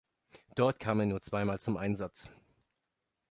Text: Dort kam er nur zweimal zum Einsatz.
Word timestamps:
Dort 0.55 0.79
kam 0.79 0.99
er 0.99 1.05
nur 1.05 1.21
zweimal 1.21 1.59
zum 1.59 1.77
Einsatz. 1.77 2.27